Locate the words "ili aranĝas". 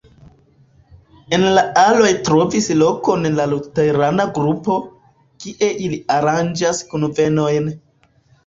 5.89-6.85